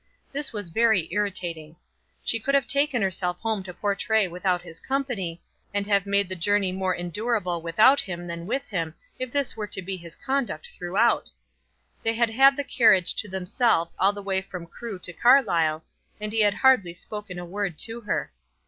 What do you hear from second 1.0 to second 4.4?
irritating. She could have taken herself home to Portray